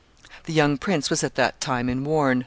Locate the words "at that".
1.23-1.61